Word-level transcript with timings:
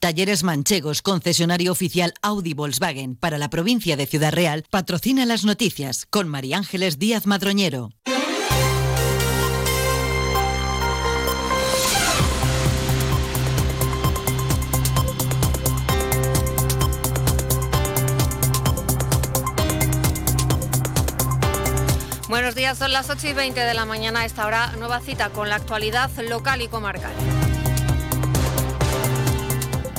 Talleres 0.00 0.44
Manchegos, 0.44 1.02
concesionario 1.02 1.70
oficial 1.70 2.14
Audi 2.22 2.54
Volkswagen 2.54 3.16
para 3.16 3.36
la 3.36 3.50
provincia 3.50 3.98
de 3.98 4.06
Ciudad 4.06 4.32
Real, 4.32 4.64
patrocina 4.70 5.26
las 5.26 5.44
noticias 5.44 6.06
con 6.08 6.26
María 6.26 6.56
Ángeles 6.56 6.98
Díaz 6.98 7.26
Madroñero. 7.26 7.90
Buenos 22.30 22.54
días, 22.54 22.78
son 22.78 22.92
las 22.92 23.10
8 23.10 23.28
y 23.28 23.32
20 23.34 23.60
de 23.60 23.74
la 23.74 23.84
mañana. 23.84 24.24
Esta 24.24 24.46
hora, 24.46 24.72
nueva 24.78 25.00
cita 25.00 25.28
con 25.28 25.50
la 25.50 25.56
actualidad 25.56 26.10
local 26.26 26.62
y 26.62 26.68
comarcal. 26.68 27.12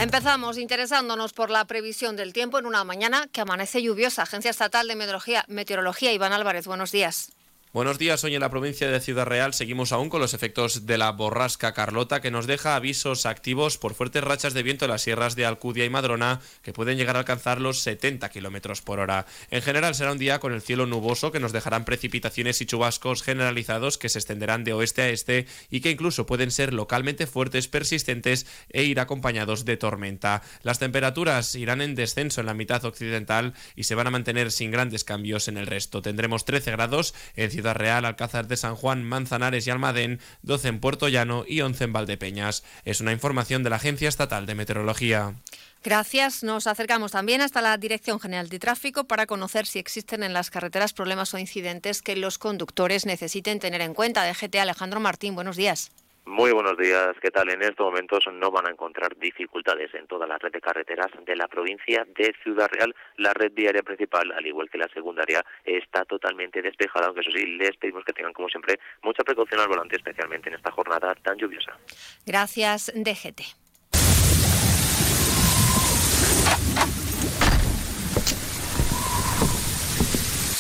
Empezamos 0.02 0.58
interesándonos 0.58 1.32
por 1.32 1.52
la 1.52 1.66
previsión 1.66 2.16
del 2.16 2.34
tiempo 2.34 2.58
en 2.58 2.66
una 2.66 2.84
mañana 2.84 3.28
que 3.32 3.42
amanece 3.42 3.84
lluviosa. 3.84 4.24
Agencia 4.24 4.50
Estatal 4.50 4.88
de 4.88 4.96
Meteorología, 4.96 5.46
Meteorología 5.48 6.12
Iván 6.12 6.34
Álvarez, 6.34 6.66
buenos 6.66 6.92
días. 6.92 7.34
Buenos 7.74 7.98
días, 7.98 8.22
hoy 8.26 8.36
en 8.36 8.42
la 8.42 8.50
provincia 8.50 8.92
de 8.92 9.00
Ciudad 9.00 9.26
Real 9.26 9.54
seguimos 9.54 9.94
aún 9.94 10.10
con 10.10 10.20
los 10.20 10.34
efectos 10.34 10.86
de 10.86 10.98
la 10.98 11.10
borrasca 11.14 11.74
Carlota 11.74 12.20
que 12.20 12.30
nos 12.30 12.46
deja 12.46 12.76
avisos 12.76 13.26
activos 13.26 13.78
por 13.78 13.94
fuertes 13.94 14.26
rachas 14.26 14.54
de 14.54 14.62
viento 14.62 14.84
en 14.84 14.92
las 14.92 15.04
sierras 15.04 15.38
de 15.38 15.46
Alcudia 15.46 15.86
y 15.86 15.90
Madrona 15.90 16.42
que 16.64 16.74
pueden 16.74 16.98
llegar 16.98 17.16
a 17.16 17.20
alcanzar 17.20 17.62
los 17.62 17.80
70 17.80 18.28
kilómetros 18.28 18.82
por 18.82 19.00
hora. 19.00 19.26
En 19.52 19.62
general 19.62 19.96
será 19.96 20.12
un 20.12 20.18
día 20.18 20.40
con 20.40 20.52
el 20.52 20.62
cielo 20.62 20.86
nuboso 20.86 21.32
que 21.32 21.40
nos 21.40 21.54
dejarán 21.54 21.86
precipitaciones 21.86 22.60
y 22.60 22.66
chubascos 22.66 23.24
generalizados 23.24 23.98
que 23.98 24.10
se 24.10 24.20
extenderán 24.20 24.66
de 24.66 24.74
oeste 24.74 25.04
a 25.04 25.10
este 25.10 25.48
y 25.70 25.80
que 25.80 25.92
incluso 25.92 26.26
pueden 26.26 26.52
ser 26.52 26.74
localmente 26.74 27.26
fuertes, 27.26 27.70
persistentes 27.70 28.48
e 28.68 28.84
ir 28.84 29.00
acompañados 29.00 29.64
de 29.64 29.78
tormenta. 29.78 30.42
Las 30.62 30.80
temperaturas 30.80 31.56
irán 31.56 31.80
en 31.80 31.96
descenso 31.96 32.42
en 32.42 32.48
la 32.48 32.54
mitad 32.54 32.84
occidental 32.84 33.54
y 33.78 33.86
se 33.86 33.96
van 33.96 34.08
a 34.08 34.12
mantener 34.12 34.52
sin 34.52 34.72
grandes 34.72 35.06
cambios 35.06 35.48
en 35.48 35.56
el 35.56 35.68
resto. 35.68 36.02
Tendremos 36.02 36.44
13 36.44 36.72
grados 36.72 37.14
en 37.38 37.50
Ciudad 37.50 37.61
Ciudad 37.62 37.76
Real, 37.76 38.06
Alcázar 38.06 38.48
de 38.48 38.58
San 38.58 38.76
Juan, 38.76 39.04
Manzanares 39.04 39.68
y 39.68 39.70
Almadén, 39.70 40.20
12 40.42 40.68
en 40.68 40.80
Puerto 40.80 41.08
Llano 41.10 41.46
y 41.48 41.62
11 41.62 41.84
en 41.84 41.94
Valdepeñas. 41.94 42.64
Es 42.86 43.02
una 43.02 43.12
información 43.12 43.62
de 43.62 43.70
la 43.70 43.76
Agencia 43.76 44.10
Estatal 44.10 44.48
de 44.48 44.56
Meteorología. 44.56 45.36
Gracias. 45.84 46.42
Nos 46.42 46.66
acercamos 46.66 47.12
también 47.12 47.42
hasta 47.42 47.62
la 47.62 47.78
Dirección 47.78 48.20
General 48.20 48.50
de 48.50 48.58
Tráfico 48.58 49.04
para 49.04 49.28
conocer 49.28 49.68
si 49.68 49.78
existen 49.78 50.24
en 50.24 50.34
las 50.34 50.50
carreteras 50.50 50.94
problemas 50.94 51.36
o 51.36 51.38
incidentes 51.38 52.02
que 52.02 52.16
los 52.16 52.40
conductores 52.40 53.06
necesiten 53.06 53.60
tener 53.60 53.82
en 53.82 53.94
cuenta. 53.94 54.24
De 54.24 54.34
GT 54.34 54.60
Alejandro 54.60 55.00
Martín, 55.00 55.36
buenos 55.36 55.56
días. 55.56 55.92
Muy 56.26 56.52
buenos 56.52 56.78
días, 56.78 57.16
¿qué 57.20 57.32
tal? 57.32 57.50
En 57.50 57.64
estos 57.64 57.84
momentos 57.84 58.24
no 58.32 58.52
van 58.52 58.68
a 58.68 58.70
encontrar 58.70 59.18
dificultades 59.18 59.92
en 59.96 60.06
toda 60.06 60.28
la 60.28 60.38
red 60.38 60.52
de 60.52 60.62
carreteras 60.62 61.08
de 61.26 61.36
la 61.36 61.48
provincia 61.48 62.06
de 62.16 62.34
Ciudad 62.44 62.70
Real. 62.72 62.96
La 63.18 63.34
red 63.34 63.52
viaria 63.54 63.82
principal, 63.82 64.32
al 64.32 64.46
igual 64.46 64.70
que 64.70 64.78
la 64.78 64.88
secundaria, 64.94 65.44
está 65.66 66.06
totalmente 66.06 66.62
despejada, 66.62 67.08
aunque 67.08 67.22
eso 67.22 67.32
sí, 67.32 67.46
les 67.46 67.76
pedimos 67.78 68.06
que 68.06 68.14
tengan, 68.14 68.34
como 68.34 68.50
siempre, 68.50 68.80
mucha 69.02 69.24
precaución 69.24 69.62
al 69.62 69.68
volante, 69.68 69.96
especialmente 69.96 70.50
en 70.50 70.56
esta 70.56 70.72
jornada 70.72 71.16
tan 71.16 71.38
lluviosa. 71.38 71.78
Gracias, 72.26 72.92
DGT. 72.96 73.42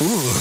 Uh. 0.01 0.40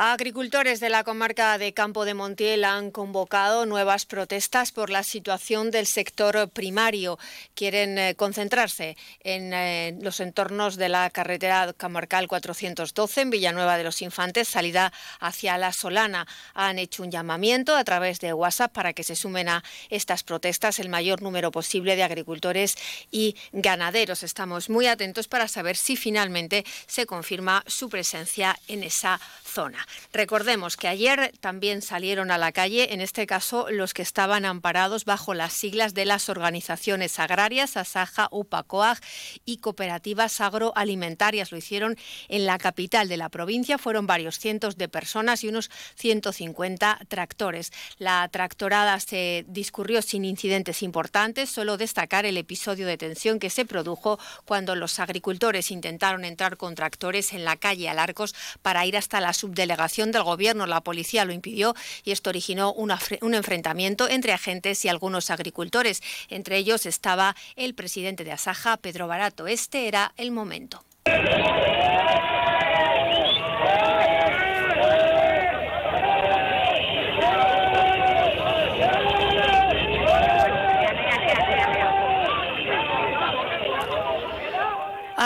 Agricultores 0.00 0.78
de 0.78 0.90
la 0.90 1.02
comarca 1.02 1.58
de 1.58 1.74
Campo 1.74 2.04
de 2.04 2.14
Montiel 2.14 2.62
han 2.62 2.92
convocado 2.92 3.66
nuevas 3.66 4.06
protestas 4.06 4.70
por 4.70 4.90
la 4.90 5.02
situación 5.02 5.72
del 5.72 5.86
sector 5.88 6.48
primario. 6.50 7.18
Quieren 7.56 7.98
eh, 7.98 8.14
concentrarse 8.14 8.96
en 9.24 9.52
eh, 9.52 9.98
los 10.00 10.20
entornos 10.20 10.76
de 10.76 10.88
la 10.88 11.10
carretera 11.10 11.72
comarcal 11.72 12.28
412 12.28 13.22
en 13.22 13.30
Villanueva 13.30 13.76
de 13.76 13.82
los 13.82 14.00
Infantes, 14.00 14.46
salida 14.46 14.92
hacia 15.18 15.58
La 15.58 15.72
Solana. 15.72 16.28
Han 16.54 16.78
hecho 16.78 17.02
un 17.02 17.10
llamamiento 17.10 17.74
a 17.74 17.82
través 17.82 18.20
de 18.20 18.32
WhatsApp 18.32 18.72
para 18.72 18.92
que 18.92 19.02
se 19.02 19.16
sumen 19.16 19.48
a 19.48 19.64
estas 19.90 20.22
protestas 20.22 20.78
el 20.78 20.90
mayor 20.90 21.22
número 21.22 21.50
posible 21.50 21.96
de 21.96 22.04
agricultores 22.04 22.76
y 23.10 23.34
ganaderos. 23.50 24.22
Estamos 24.22 24.70
muy 24.70 24.86
atentos 24.86 25.26
para 25.26 25.48
saber 25.48 25.76
si 25.76 25.96
finalmente 25.96 26.64
se 26.86 27.04
confirma 27.04 27.64
su 27.66 27.88
presencia 27.88 28.56
en 28.68 28.84
esa 28.84 29.20
zona. 29.42 29.87
Recordemos 30.12 30.76
que 30.76 30.88
ayer 30.88 31.32
también 31.40 31.82
salieron 31.82 32.30
a 32.30 32.38
la 32.38 32.52
calle, 32.52 32.92
en 32.92 33.00
este 33.00 33.26
caso 33.26 33.66
los 33.70 33.94
que 33.94 34.02
estaban 34.02 34.44
amparados 34.44 35.04
bajo 35.04 35.34
las 35.34 35.52
siglas 35.52 35.94
de 35.94 36.04
las 36.04 36.28
organizaciones 36.28 37.18
agrarias, 37.18 37.76
Asaja, 37.76 38.28
UPACOAG 38.30 38.98
y 39.44 39.58
cooperativas 39.58 40.40
agroalimentarias. 40.40 41.52
Lo 41.52 41.58
hicieron 41.58 41.96
en 42.28 42.46
la 42.46 42.58
capital 42.58 43.08
de 43.08 43.16
la 43.16 43.28
provincia, 43.28 43.78
fueron 43.78 44.06
varios 44.06 44.38
cientos 44.38 44.76
de 44.76 44.88
personas 44.88 45.44
y 45.44 45.48
unos 45.48 45.70
150 45.96 47.00
tractores. 47.08 47.72
La 47.98 48.28
tractorada 48.28 48.98
se 49.00 49.44
discurrió 49.48 50.02
sin 50.02 50.24
incidentes 50.24 50.82
importantes, 50.82 51.50
solo 51.50 51.76
destacar 51.76 52.26
el 52.26 52.36
episodio 52.36 52.86
de 52.86 52.98
tensión 52.98 53.38
que 53.38 53.50
se 53.50 53.64
produjo 53.64 54.18
cuando 54.44 54.74
los 54.74 54.98
agricultores 54.98 55.70
intentaron 55.70 56.24
entrar 56.24 56.56
con 56.56 56.74
tractores 56.74 57.32
en 57.32 57.44
la 57.44 57.56
calle 57.56 57.88
Alarcos 57.88 58.34
para 58.62 58.84
ir 58.84 58.96
hasta 58.96 59.20
la 59.20 59.32
subdelegación 59.32 59.77
del 59.78 60.22
Gobierno. 60.24 60.66
La 60.66 60.82
policía 60.82 61.24
lo 61.24 61.32
impidió 61.32 61.74
y 62.04 62.10
esto 62.10 62.30
originó 62.30 62.72
un 62.72 63.34
enfrentamiento 63.34 64.08
entre 64.08 64.32
agentes 64.32 64.84
y 64.84 64.88
algunos 64.88 65.30
agricultores. 65.30 66.02
Entre 66.28 66.56
ellos 66.56 66.84
estaba 66.84 67.36
el 67.56 67.74
presidente 67.74 68.24
de 68.24 68.32
Asaja, 68.32 68.76
Pedro 68.76 69.06
Barato. 69.06 69.46
Este 69.46 69.86
era 69.86 70.12
el 70.16 70.32
momento. 70.32 70.84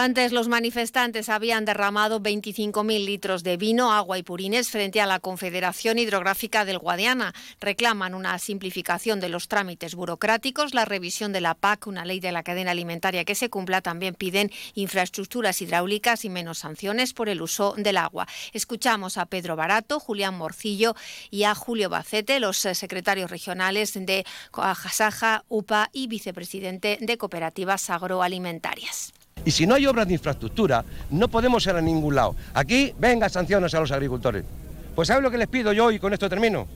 Antes 0.05 0.33
los 0.33 0.49
manifestantes 0.49 1.29
habían 1.29 1.65
derramado 1.65 2.21
25.000 2.21 3.05
litros 3.05 3.45
de 3.45 3.57
vino, 3.57 3.93
agua 3.93 4.19
y 4.19 4.25
purines 4.25 4.69
frente 4.69 5.01
a 5.01 5.07
la 5.07 5.21
Confederación 5.21 5.97
Hidrográfica 5.97 6.65
del 6.65 6.81
Guadiana. 6.81 7.33
Reclaman 7.61 8.17
una 8.17 8.37
simplificación 8.41 9.21
de 9.21 9.29
los 9.29 9.47
trámites 9.47 9.95
burocráticos, 9.95 10.75
la 10.75 10.85
revisión 10.85 11.33
de 11.33 11.41
la 11.41 11.55
PAC, 11.55 11.87
una 11.87 12.05
ley 12.05 12.19
de 12.19 12.33
la 12.33 12.43
cadena 12.43 12.73
alimentaria 12.73 13.25
que 13.25 13.37
se 13.37 13.49
cumpla. 13.49 13.81
También 13.81 14.17
piden 14.17 14.51
infraestructuras 14.75 15.63
hidráulicas 15.63 16.25
y 16.25 16.31
menos 16.31 16.59
sanciones 16.59 17.13
por 17.13 17.29
el 17.29 17.41
uso 17.41 17.75
del 17.77 17.97
agua. 17.97 18.27
Escuchamos 18.53 19.19
a 19.19 19.27
Pedro 19.27 19.55
Barato, 19.55 20.01
Julián 20.01 20.37
Morcillo 20.37 20.97
y 21.31 21.45
a 21.45 21.55
Julio 21.55 21.89
Bacete, 21.91 22.41
los 22.41 22.65
eh, 22.65 22.75
secretarios 22.75 23.31
regionales 23.31 23.95
de 23.95 24.27
Coajasaja, 24.51 25.45
UPA 25.49 25.91
y 25.93 26.09
vicepresidente 26.09 26.99
de 27.01 27.19
cooperativas 27.19 27.89
agroalimentarias. 27.89 29.13
Y 29.45 29.51
si 29.51 29.67
no 29.67 29.75
hay 29.75 29.87
obras 29.87 30.07
de 30.07 30.15
infraestructura, 30.15 30.85
no 31.11 31.29
podemos 31.29 31.65
ir 31.67 31.73
a 31.73 31.81
ningún 31.81 32.15
lado. 32.15 32.37
Aquí, 32.55 32.95
venga, 32.99 33.29
sanciones 33.29 33.75
a 33.75 33.81
los 33.81 33.91
agricultores. 33.91 34.45
Pues 34.95 35.09
¿sabes 35.09 35.23
lo 35.23 35.31
que 35.31 35.39
les 35.39 35.49
pido 35.49 35.73
yo 35.73 35.91
y 35.91 35.99
con 35.99 36.13
esto 36.13 36.29
termino? 36.29 36.67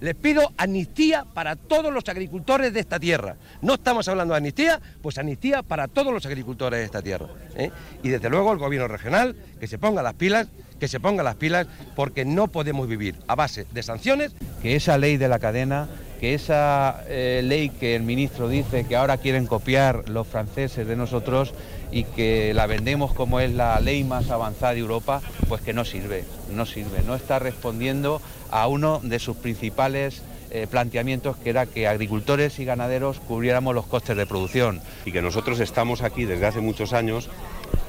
Les 0.00 0.14
pido 0.14 0.50
amnistía 0.56 1.26
para 1.34 1.56
todos 1.56 1.92
los 1.92 2.08
agricultores 2.08 2.72
de 2.72 2.80
esta 2.80 2.98
tierra. 2.98 3.36
No 3.60 3.74
estamos 3.74 4.08
hablando 4.08 4.32
de 4.32 4.38
amnistía, 4.38 4.80
pues 5.02 5.18
amnistía 5.18 5.62
para 5.62 5.88
todos 5.88 6.12
los 6.12 6.24
agricultores 6.24 6.80
de 6.80 6.86
esta 6.86 7.02
tierra. 7.02 7.26
¿eh? 7.54 7.70
Y 8.02 8.08
desde 8.08 8.30
luego 8.30 8.52
el 8.52 8.58
gobierno 8.58 8.88
regional 8.88 9.36
que 9.58 9.66
se 9.66 9.78
ponga 9.78 10.02
las 10.02 10.14
pilas, 10.14 10.48
que 10.78 10.88
se 10.88 11.00
ponga 11.00 11.22
las 11.22 11.36
pilas, 11.36 11.66
porque 11.94 12.24
no 12.24 12.48
podemos 12.48 12.88
vivir 12.88 13.16
a 13.26 13.34
base 13.34 13.66
de 13.72 13.82
sanciones. 13.82 14.32
Que 14.62 14.74
esa 14.74 14.96
ley 14.96 15.18
de 15.18 15.28
la 15.28 15.38
cadena, 15.38 15.86
que 16.18 16.32
esa 16.32 17.04
eh, 17.06 17.42
ley 17.44 17.68
que 17.68 17.94
el 17.94 18.02
ministro 18.02 18.48
dice 18.48 18.86
que 18.86 18.96
ahora 18.96 19.18
quieren 19.18 19.46
copiar 19.46 20.08
los 20.08 20.26
franceses 20.26 20.86
de 20.86 20.96
nosotros, 20.96 21.52
y 21.92 22.04
que 22.04 22.52
la 22.54 22.66
vendemos 22.66 23.12
como 23.12 23.40
es 23.40 23.52
la 23.52 23.78
ley 23.80 24.04
más 24.04 24.30
avanzada 24.30 24.74
de 24.74 24.80
Europa, 24.80 25.22
pues 25.48 25.62
que 25.62 25.72
no 25.72 25.84
sirve, 25.84 26.24
no 26.54 26.66
sirve, 26.66 27.02
no 27.06 27.14
está 27.14 27.38
respondiendo 27.38 28.20
a 28.50 28.66
uno 28.68 29.00
de 29.02 29.18
sus 29.18 29.36
principales 29.36 30.22
eh, 30.52 30.66
planteamientos 30.68 31.36
que 31.36 31.50
era 31.50 31.66
que 31.66 31.86
agricultores 31.86 32.58
y 32.58 32.64
ganaderos 32.64 33.20
cubriéramos 33.20 33.72
los 33.72 33.86
costes 33.86 34.16
de 34.16 34.26
producción. 34.26 34.80
Y 35.04 35.12
que 35.12 35.22
nosotros 35.22 35.60
estamos 35.60 36.02
aquí 36.02 36.24
desde 36.24 36.46
hace 36.46 36.60
muchos 36.60 36.92
años, 36.92 37.28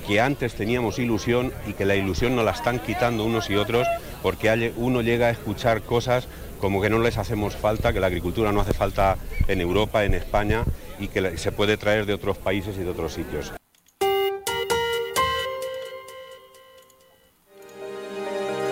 que 0.07 0.21
antes 0.21 0.53
teníamos 0.53 0.99
ilusión 0.99 1.51
y 1.67 1.73
que 1.73 1.85
la 1.85 1.95
ilusión 1.95 2.35
nos 2.35 2.45
la 2.45 2.51
están 2.51 2.79
quitando 2.79 3.25
unos 3.25 3.49
y 3.49 3.55
otros 3.55 3.87
porque 4.21 4.73
uno 4.77 5.01
llega 5.01 5.27
a 5.27 5.31
escuchar 5.31 5.81
cosas 5.81 6.27
como 6.59 6.81
que 6.81 6.91
no 6.91 6.99
les 6.99 7.17
hacemos 7.17 7.55
falta, 7.55 7.91
que 7.91 7.99
la 7.99 8.07
agricultura 8.07 8.51
no 8.51 8.61
hace 8.61 8.73
falta 8.73 9.17
en 9.47 9.59
Europa, 9.59 10.05
en 10.05 10.13
España 10.13 10.63
y 10.99 11.07
que 11.07 11.37
se 11.39 11.51
puede 11.51 11.77
traer 11.77 12.05
de 12.05 12.13
otros 12.13 12.37
países 12.37 12.77
y 12.77 12.83
de 12.83 12.89
otros 12.89 13.13
sitios. 13.13 13.51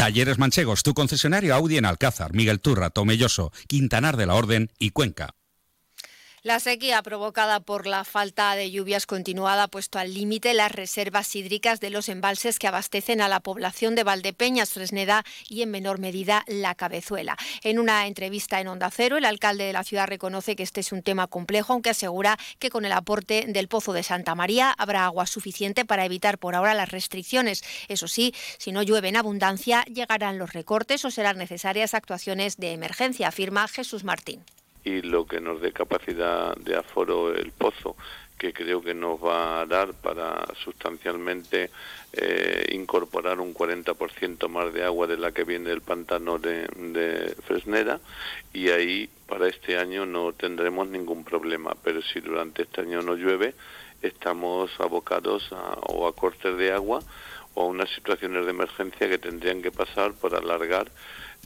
Talleres 0.00 0.38
Manchegos, 0.38 0.82
tu 0.82 0.94
concesionario 0.94 1.54
Audi 1.54 1.76
en 1.76 1.84
Alcázar, 1.84 2.32
Miguel 2.32 2.60
Turra, 2.60 2.88
Tomelloso, 2.88 3.52
Quintanar 3.66 4.16
de 4.16 4.24
la 4.24 4.34
Orden 4.34 4.70
y 4.78 4.92
Cuenca. 4.92 5.34
La 6.42 6.58
sequía 6.58 7.02
provocada 7.02 7.60
por 7.60 7.86
la 7.86 8.02
falta 8.02 8.54
de 8.54 8.70
lluvias 8.70 9.04
continuada 9.04 9.64
ha 9.64 9.68
puesto 9.68 9.98
al 9.98 10.14
límite 10.14 10.54
las 10.54 10.72
reservas 10.72 11.36
hídricas 11.36 11.80
de 11.80 11.90
los 11.90 12.08
embalses 12.08 12.58
que 12.58 12.66
abastecen 12.66 13.20
a 13.20 13.28
la 13.28 13.40
población 13.40 13.94
de 13.94 14.04
Valdepeñas, 14.04 14.70
Fresneda 14.70 15.22
y 15.50 15.60
en 15.60 15.70
menor 15.70 15.98
medida 15.98 16.42
la 16.46 16.74
Cabezuela. 16.74 17.36
En 17.62 17.78
una 17.78 18.06
entrevista 18.06 18.58
en 18.58 18.68
Onda 18.68 18.90
Cero, 18.90 19.18
el 19.18 19.26
alcalde 19.26 19.64
de 19.64 19.74
la 19.74 19.84
ciudad 19.84 20.06
reconoce 20.06 20.56
que 20.56 20.62
este 20.62 20.80
es 20.80 20.92
un 20.92 21.02
tema 21.02 21.26
complejo, 21.26 21.74
aunque 21.74 21.90
asegura 21.90 22.38
que 22.58 22.70
con 22.70 22.86
el 22.86 22.92
aporte 22.92 23.44
del 23.46 23.68
Pozo 23.68 23.92
de 23.92 24.02
Santa 24.02 24.34
María 24.34 24.74
habrá 24.78 25.04
agua 25.04 25.26
suficiente 25.26 25.84
para 25.84 26.06
evitar 26.06 26.38
por 26.38 26.54
ahora 26.54 26.72
las 26.72 26.88
restricciones. 26.88 27.62
Eso 27.88 28.08
sí, 28.08 28.34
si 28.56 28.72
no 28.72 28.82
llueve 28.82 29.10
en 29.10 29.18
abundancia, 29.18 29.84
llegarán 29.84 30.38
los 30.38 30.54
recortes 30.54 31.04
o 31.04 31.10
serán 31.10 31.36
necesarias 31.36 31.92
actuaciones 31.92 32.56
de 32.56 32.72
emergencia, 32.72 33.28
afirma 33.28 33.68
Jesús 33.68 34.04
Martín 34.04 34.42
y 34.84 35.02
lo 35.02 35.26
que 35.26 35.40
nos 35.40 35.60
dé 35.60 35.72
capacidad 35.72 36.56
de 36.56 36.76
aforo 36.76 37.34
el 37.34 37.52
pozo, 37.52 37.96
que 38.40 38.54
creo 38.54 38.80
que 38.80 38.94
nos 38.94 39.22
va 39.22 39.60
a 39.60 39.66
dar 39.66 39.92
para 39.92 40.46
sustancialmente 40.64 41.70
eh, 42.14 42.70
incorporar 42.72 43.38
un 43.38 43.52
40% 43.52 44.48
más 44.48 44.72
de 44.72 44.82
agua 44.82 45.06
de 45.06 45.18
la 45.18 45.32
que 45.32 45.44
viene 45.44 45.68
del 45.68 45.82
pantano 45.82 46.38
de, 46.38 46.66
de, 46.76 47.36
Fresneda 47.46 48.00
y 48.54 48.70
ahí 48.70 49.10
para 49.28 49.46
este 49.46 49.76
año 49.76 50.06
no 50.06 50.32
tendremos 50.32 50.88
ningún 50.88 51.22
problema, 51.22 51.76
pero 51.84 52.00
si 52.00 52.20
durante 52.20 52.62
este 52.62 52.80
año 52.80 53.02
no 53.02 53.14
llueve, 53.14 53.54
estamos 54.00 54.70
abocados 54.80 55.50
o 55.82 56.08
a 56.08 56.14
cortes 56.14 56.56
de 56.56 56.72
agua 56.72 57.02
o 57.54 57.62
a 57.62 57.66
unas 57.66 57.90
situaciones 57.90 58.46
de 58.46 58.50
emergencia 58.52 59.08
que 59.08 59.18
tendrían 59.18 59.60
que 59.60 59.70
pasar 59.70 60.14
por 60.14 60.34
alargar 60.34 60.90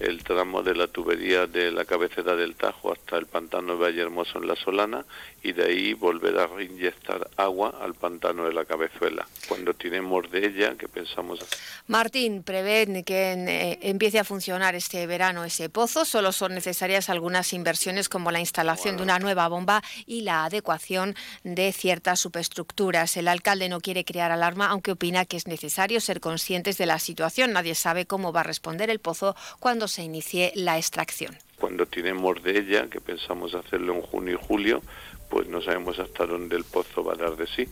el 0.01 0.25
tramo 0.25 0.63
de 0.63 0.75
la 0.75 0.87
tubería 0.89 1.47
de 1.47 1.71
la 1.71 1.85
cabecera 1.85 2.35
del 2.35 2.57
Tajo 2.57 2.93
hasta 2.93 3.17
el 3.17 3.27
pantano 3.27 3.77
de 3.77 3.83
Valle 3.83 4.03
Hermoso 4.03 4.39
en 4.39 4.49
la 4.49 4.57
Solana 4.57 5.05
y 5.43 5.53
de 5.53 5.65
ahí 5.65 5.95
volver 5.95 6.39
a 6.39 6.47
reinyectar 6.47 7.29
agua 7.37 7.75
al 7.81 7.95
pantano 7.95 8.47
de 8.47 8.53
la 8.53 8.65
Cabezuela. 8.65 9.27
Cuando 9.47 9.75
tenemos 9.75 10.31
de 10.31 10.47
ella, 10.47 10.75
que 10.75 10.89
pensamos... 10.89 11.41
Martín, 11.87 12.43
prevén 12.43 13.05
que 13.05 13.33
eh, 13.33 13.79
empiece 13.83 14.19
a 14.19 14.25
funcionar 14.25 14.75
este 14.75 15.07
verano 15.07 15.45
ese 15.45 15.69
pozo, 15.69 16.05
solo 16.05 16.33
son 16.33 16.55
necesarias 16.55 17.11
algunas 17.11 17.53
inversiones 17.53 18.09
como 18.09 18.31
la 18.31 18.41
instalación 18.41 18.97
de 18.97 19.03
una 19.03 19.19
nueva 19.19 19.49
bomba 19.49 19.83
y 20.07 20.23
la 20.23 20.47
adecuación 20.47 21.15
de 21.43 21.73
ciertas 21.73 22.21
superestructuras. 22.21 23.17
El 23.17 23.29
alcalde 23.29 23.69
no 23.69 23.81
quiere 23.81 24.05
crear 24.05 24.33
alarma, 24.33 24.69
aunque 24.69 24.93
opina 24.93 25.27
que 25.27 25.37
es 25.37 25.47
necesario 25.47 26.01
ser 26.01 26.21
conscientes 26.21 26.79
de 26.79 26.87
la 26.87 26.99
situación. 26.99 27.53
Nadie 27.53 27.75
sabe 27.75 28.07
cómo 28.07 28.33
va 28.33 28.41
a 28.41 28.45
responder 28.45 28.89
el 28.89 28.99
pozo 28.99 29.37
cuando 29.61 29.84
se 29.89 30.03
inicie 30.03 30.53
la 30.55 30.77
extracción. 30.79 31.37
Cuando 31.57 31.87
tenemos 31.87 32.43
de 32.43 32.59
ella, 32.59 32.89
que 32.89 33.01
pensamos 33.01 33.55
hacerlo 33.55 33.95
en 33.95 34.03
junio 34.03 34.39
y 34.41 34.47
julio, 34.47 34.83
pues 35.31 35.49
no 35.49 35.61
sabemos 35.63 35.99
hasta 35.99 36.27
dónde 36.27 36.57
el 36.57 36.65
pozo 36.65 37.03
va 37.03 37.15
a 37.15 37.17
dar 37.17 37.37
de 37.37 37.47
sí. 37.47 37.69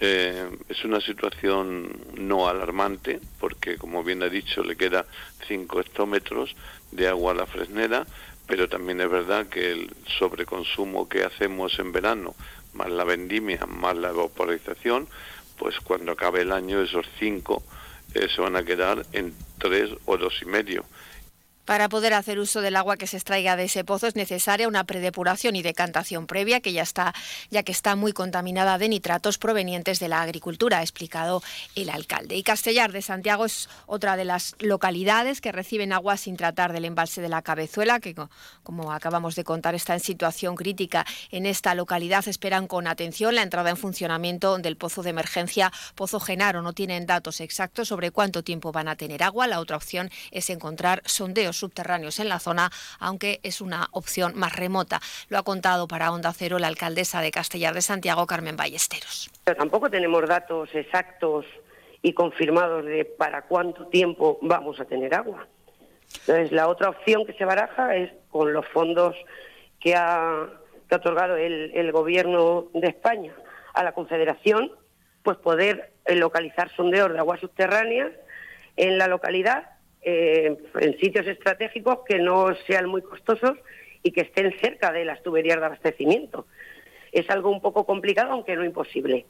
Eh, 0.00 0.50
es 0.68 0.84
una 0.84 1.00
situación 1.00 1.90
no 2.16 2.48
alarmante 2.48 3.20
porque, 3.38 3.76
como 3.76 4.02
bien 4.02 4.22
ha 4.22 4.28
dicho, 4.28 4.62
le 4.62 4.76
queda 4.76 5.06
5 5.46 5.80
hectómetros 5.80 6.56
de 6.90 7.08
agua 7.08 7.32
a 7.32 7.36
la 7.36 7.46
fresnera, 7.46 8.06
pero 8.46 8.68
también 8.68 9.00
es 9.00 9.10
verdad 9.10 9.46
que 9.46 9.72
el 9.72 9.90
sobreconsumo 10.18 11.08
que 11.08 11.24
hacemos 11.24 11.78
en 11.78 11.92
verano, 11.92 12.34
más 12.72 12.90
la 12.90 13.04
vendimia, 13.04 13.64
más 13.66 13.96
la 13.96 14.10
evaporización, 14.10 15.08
pues 15.58 15.78
cuando 15.80 16.12
acabe 16.12 16.42
el 16.42 16.52
año 16.52 16.82
esos 16.82 17.06
5 17.18 17.62
eh, 18.14 18.28
se 18.34 18.40
van 18.40 18.56
a 18.56 18.64
quedar 18.64 19.06
en 19.12 19.34
3 19.58 19.90
o 20.04 20.16
dos 20.16 20.34
y 20.42 20.46
medio. 20.46 20.84
Para 21.64 21.88
poder 21.88 22.12
hacer 22.12 22.38
uso 22.38 22.60
del 22.60 22.76
agua 22.76 22.98
que 22.98 23.06
se 23.06 23.16
extraiga 23.16 23.56
de 23.56 23.64
ese 23.64 23.84
pozo 23.84 24.06
es 24.06 24.16
necesaria 24.16 24.68
una 24.68 24.84
predepuración 24.84 25.56
y 25.56 25.62
decantación 25.62 26.26
previa 26.26 26.60
que 26.60 26.74
ya 26.74 26.82
está, 26.82 27.14
ya 27.50 27.62
que 27.62 27.72
está 27.72 27.96
muy 27.96 28.12
contaminada 28.12 28.76
de 28.76 28.90
nitratos 28.90 29.38
provenientes 29.38 29.98
de 29.98 30.08
la 30.08 30.20
agricultura, 30.20 30.80
ha 30.80 30.82
explicado 30.82 31.42
el 31.74 31.88
alcalde. 31.88 32.36
Y 32.36 32.42
Castellar 32.42 32.92
de 32.92 33.00
Santiago 33.00 33.46
es 33.46 33.70
otra 33.86 34.16
de 34.16 34.26
las 34.26 34.56
localidades 34.58 35.40
que 35.40 35.52
reciben 35.52 35.94
agua 35.94 36.18
sin 36.18 36.36
tratar 36.36 36.74
del 36.74 36.84
embalse 36.84 37.22
de 37.22 37.30
la 37.30 37.40
Cabezuela, 37.40 37.98
que 37.98 38.14
como 38.62 38.92
acabamos 38.92 39.34
de 39.34 39.44
contar 39.44 39.74
está 39.74 39.94
en 39.94 40.00
situación 40.00 40.56
crítica. 40.56 41.06
En 41.30 41.46
esta 41.46 41.74
localidad 41.74 42.28
esperan 42.28 42.66
con 42.66 42.86
atención 42.86 43.34
la 43.34 43.42
entrada 43.42 43.70
en 43.70 43.78
funcionamiento 43.78 44.58
del 44.58 44.76
pozo 44.76 45.02
de 45.02 45.10
emergencia 45.10 45.72
Pozo 45.94 46.20
Genaro. 46.20 46.60
No 46.60 46.74
tienen 46.74 47.06
datos 47.06 47.40
exactos 47.40 47.88
sobre 47.88 48.10
cuánto 48.10 48.42
tiempo 48.42 48.70
van 48.70 48.88
a 48.88 48.96
tener 48.96 49.22
agua. 49.22 49.46
La 49.46 49.60
otra 49.60 49.78
opción 49.78 50.10
es 50.30 50.50
encontrar 50.50 51.02
sondeos 51.06 51.53
subterráneos 51.56 52.20
en 52.20 52.28
la 52.28 52.38
zona, 52.38 52.70
aunque 52.98 53.40
es 53.42 53.60
una 53.60 53.88
opción 53.92 54.32
más 54.36 54.54
remota. 54.54 55.00
Lo 55.28 55.38
ha 55.38 55.42
contado 55.42 55.88
para 55.88 56.12
Onda 56.12 56.32
Cero 56.32 56.58
la 56.58 56.68
alcaldesa 56.68 57.20
de 57.20 57.30
Castellar 57.30 57.74
de 57.74 57.82
Santiago, 57.82 58.26
Carmen 58.26 58.56
Ballesteros. 58.56 59.30
Pero 59.44 59.56
tampoco 59.56 59.90
tenemos 59.90 60.26
datos 60.28 60.68
exactos 60.74 61.46
y 62.02 62.12
confirmados 62.12 62.84
de 62.84 63.04
para 63.04 63.42
cuánto 63.42 63.86
tiempo 63.86 64.38
vamos 64.42 64.78
a 64.80 64.84
tener 64.84 65.14
agua. 65.14 65.46
Entonces, 66.20 66.52
la 66.52 66.68
otra 66.68 66.90
opción 66.90 67.24
que 67.26 67.32
se 67.32 67.44
baraja 67.44 67.96
es 67.96 68.12
con 68.30 68.52
los 68.52 68.66
fondos 68.68 69.16
que 69.80 69.94
ha, 69.94 70.48
otorgado 70.90 71.36
el, 71.36 71.72
el 71.74 71.90
Gobierno 71.90 72.66
de 72.72 72.86
España 72.86 73.34
a 73.72 73.82
la 73.82 73.92
Confederación, 73.92 74.70
pues 75.24 75.36
poder 75.38 75.92
eh, 76.04 76.14
localizar 76.14 76.70
sondeos 76.76 77.12
de 77.12 77.18
aguas 77.18 77.40
subterráneas 77.40 78.12
en 78.76 78.98
la 78.98 79.08
localidad 79.08 79.73
eh, 80.04 80.56
en 80.80 80.98
sitios 80.98 81.26
estratégicos 81.26 81.98
que 82.06 82.18
no 82.18 82.54
sean 82.66 82.88
muy 82.88 83.02
costosos 83.02 83.58
y 84.02 84.12
que 84.12 84.22
estén 84.22 84.52
cerca 84.60 84.92
de 84.92 85.04
las 85.04 85.22
tuberías 85.22 85.58
de 85.58 85.66
abastecimiento. 85.66 86.46
Es 87.12 87.28
algo 87.30 87.50
un 87.50 87.60
poco 87.60 87.86
complicado, 87.86 88.32
aunque 88.32 88.56
no 88.56 88.64
imposible. 88.64 89.26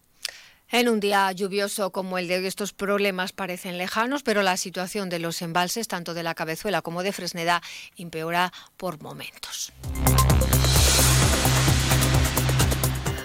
En 0.70 0.88
un 0.88 0.98
día 0.98 1.30
lluvioso 1.32 1.92
como 1.92 2.18
el 2.18 2.26
de 2.26 2.38
hoy, 2.38 2.46
estos 2.46 2.72
problemas 2.72 3.32
parecen 3.32 3.78
lejanos, 3.78 4.22
pero 4.22 4.42
la 4.42 4.56
situación 4.56 5.10
de 5.10 5.20
los 5.20 5.42
embalses, 5.42 5.86
tanto 5.86 6.14
de 6.14 6.22
la 6.22 6.34
Cabezuela 6.34 6.82
como 6.82 7.02
de 7.02 7.12
Fresneda, 7.12 7.62
empeora 7.96 8.50
por 8.76 9.00
momentos. 9.00 9.72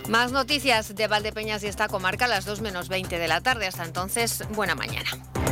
Más 0.10 0.32
noticias 0.32 0.96
de 0.96 1.08
Valdepeñas 1.08 1.64
y 1.64 1.68
esta 1.68 1.88
comarca 1.88 2.26
a 2.26 2.28
las 2.28 2.46
2 2.46 2.62
menos 2.62 2.90
20 2.90 3.18
de 3.18 3.28
la 3.28 3.42
tarde. 3.42 3.68
Hasta 3.68 3.86
entonces, 3.86 4.44
buena 4.50 4.76
mañana. 4.76 5.10